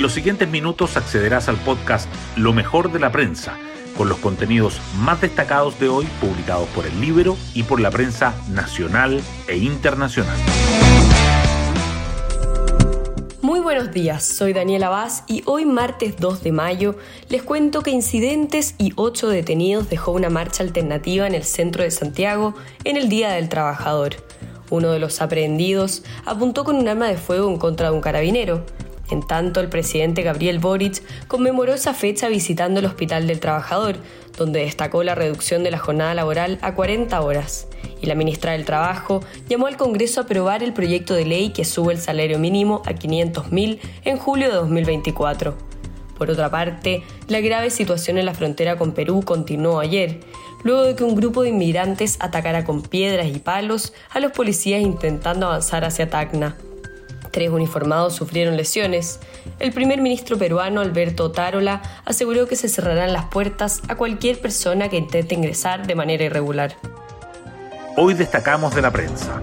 [0.00, 3.58] En los siguientes minutos accederás al podcast Lo mejor de la prensa,
[3.98, 8.34] con los contenidos más destacados de hoy publicados por el libro y por la prensa
[8.48, 10.38] nacional e internacional.
[13.42, 16.96] Muy buenos días, soy Daniela Vaz y hoy martes 2 de mayo
[17.28, 21.90] les cuento que incidentes y ocho detenidos dejó una marcha alternativa en el centro de
[21.90, 22.54] Santiago
[22.84, 24.16] en el Día del Trabajador.
[24.70, 28.64] Uno de los aprehendidos apuntó con un arma de fuego en contra de un carabinero.
[29.10, 33.96] En tanto, el presidente Gabriel Boric conmemoró esa fecha visitando el Hospital del Trabajador,
[34.38, 37.66] donde destacó la reducción de la jornada laboral a 40 horas.
[38.00, 41.64] Y la ministra del Trabajo llamó al Congreso a aprobar el proyecto de ley que
[41.64, 45.54] sube el salario mínimo a 500.000 en julio de 2024.
[46.16, 50.20] Por otra parte, la grave situación en la frontera con Perú continuó ayer,
[50.64, 54.82] luego de que un grupo de inmigrantes atacara con piedras y palos a los policías
[54.82, 56.56] intentando avanzar hacia Tacna.
[57.30, 59.20] Tres uniformados sufrieron lesiones.
[59.58, 64.88] El primer ministro peruano, Alberto Tarola, aseguró que se cerrarán las puertas a cualquier persona
[64.88, 66.76] que intente ingresar de manera irregular.
[67.96, 69.40] Hoy destacamos de la prensa.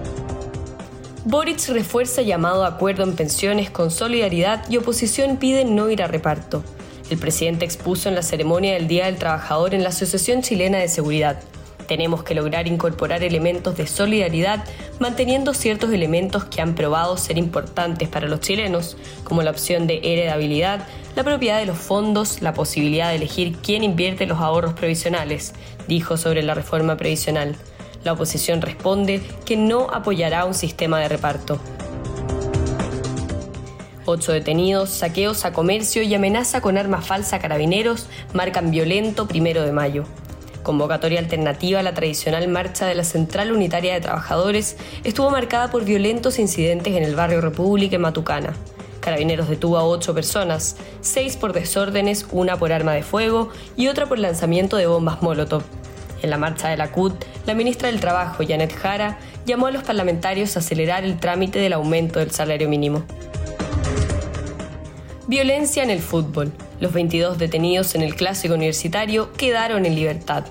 [1.24, 6.06] Boric refuerza llamado a acuerdo en pensiones con solidaridad y oposición piden no ir a
[6.06, 6.62] reparto.
[7.10, 10.88] El presidente expuso en la ceremonia del Día del Trabajador en la Asociación Chilena de
[10.88, 11.40] Seguridad.
[11.88, 14.62] Tenemos que lograr incorporar elementos de solidaridad
[15.00, 20.00] manteniendo ciertos elementos que han probado ser importantes para los chilenos, como la opción de
[20.04, 25.54] heredabilidad, la propiedad de los fondos, la posibilidad de elegir quién invierte los ahorros previsionales,
[25.88, 27.56] dijo sobre la reforma previsional.
[28.04, 31.58] La oposición responde que no apoyará un sistema de reparto.
[34.04, 39.62] Ocho detenidos, saqueos a comercio y amenaza con arma falsa a carabineros marcan violento primero
[39.62, 40.04] de mayo
[40.68, 45.86] convocatoria alternativa a la tradicional marcha de la Central Unitaria de Trabajadores, estuvo marcada por
[45.86, 48.52] violentos incidentes en el barrio República en Matucana.
[49.00, 54.04] Carabineros detuvo a ocho personas, seis por desórdenes, una por arma de fuego y otra
[54.04, 55.62] por lanzamiento de bombas Molotov.
[56.20, 57.14] En la marcha de la CUT,
[57.46, 61.72] la ministra del Trabajo, Janet Jara, llamó a los parlamentarios a acelerar el trámite del
[61.72, 63.04] aumento del salario mínimo.
[65.28, 66.54] Violencia en el fútbol.
[66.80, 70.46] Los 22 detenidos en el clásico universitario quedaron en libertad.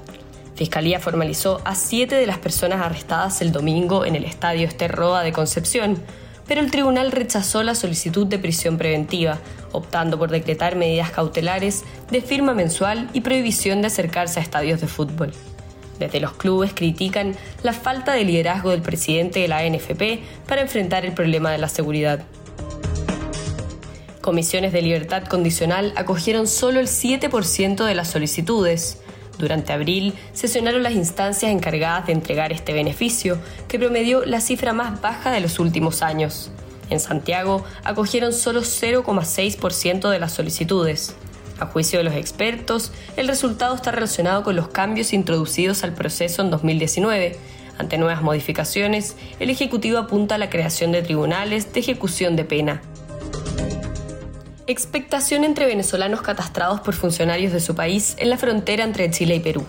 [0.53, 5.31] Fiscalía formalizó a siete de las personas arrestadas el domingo en el estadio Esterroa de
[5.31, 5.97] Concepción,
[6.47, 9.39] pero el tribunal rechazó la solicitud de prisión preventiva,
[9.71, 14.85] optando por decretar medidas cautelares de firma mensual y prohibición de acercarse a estadios de
[14.85, 15.31] fútbol.
[15.97, 21.03] Desde los clubes critican la falta de liderazgo del presidente de la NFP para enfrentar
[21.03, 22.19] el problema de la seguridad
[24.27, 28.97] comisiones de libertad condicional acogieron solo el 7% de las solicitudes.
[29.39, 33.37] Durante abril sesionaron las instancias encargadas de entregar este beneficio,
[33.69, 36.51] que promedió la cifra más baja de los últimos años.
[36.89, 41.15] En Santiago acogieron solo 0,6% de las solicitudes.
[41.57, 46.41] A juicio de los expertos, el resultado está relacionado con los cambios introducidos al proceso
[46.41, 47.37] en 2019.
[47.77, 52.81] Ante nuevas modificaciones, el Ejecutivo apunta a la creación de tribunales de ejecución de pena.
[54.69, 59.39] Expectación entre venezolanos catastrados por funcionarios de su país en la frontera entre Chile y
[59.39, 59.63] Perú.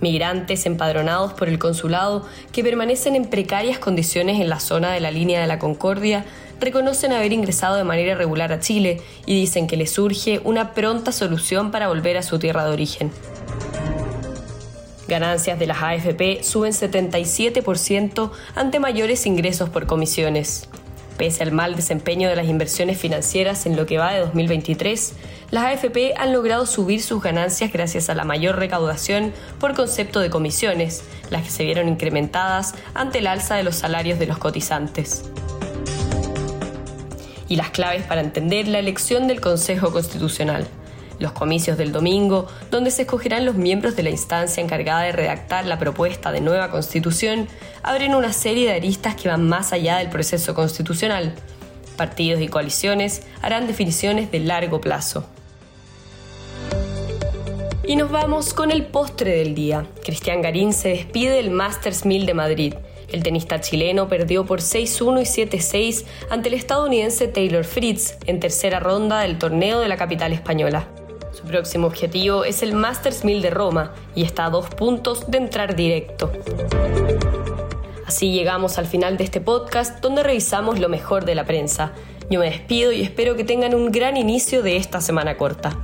[0.00, 5.10] Migrantes empadronados por el consulado que permanecen en precarias condiciones en la zona de la
[5.10, 6.24] línea de la Concordia
[6.60, 11.12] reconocen haber ingresado de manera irregular a Chile y dicen que les surge una pronta
[11.12, 13.10] solución para volver a su tierra de origen.
[15.08, 20.70] Ganancias de las AFP suben 77% ante mayores ingresos por comisiones.
[21.22, 25.12] Pese al mal desempeño de las inversiones financieras en lo que va de 2023,
[25.52, 30.30] las AFP han logrado subir sus ganancias gracias a la mayor recaudación por concepto de
[30.30, 35.30] comisiones, las que se vieron incrementadas ante el alza de los salarios de los cotizantes.
[37.46, 40.66] Y las claves para entender la elección del Consejo Constitucional
[41.22, 45.64] los comicios del domingo, donde se escogerán los miembros de la instancia encargada de redactar
[45.64, 47.48] la propuesta de nueva constitución,
[47.82, 51.34] abren una serie de aristas que van más allá del proceso constitucional.
[51.96, 55.24] Partidos y coaliciones harán definiciones de largo plazo.
[57.84, 59.86] Y nos vamos con el postre del día.
[60.04, 62.74] Cristian Garín se despide del Masters 1000 de Madrid.
[63.08, 68.80] El tenista chileno perdió por 6-1 y 7-6 ante el estadounidense Taylor Fritz en tercera
[68.80, 70.88] ronda del torneo de la capital española.
[71.52, 75.76] Próximo objetivo es el Masters 1000 de Roma y está a dos puntos de entrar
[75.76, 76.32] directo.
[78.06, 81.92] Así llegamos al final de este podcast donde revisamos lo mejor de la prensa.
[82.30, 85.76] Yo me despido y espero que tengan un gran inicio de esta semana corta.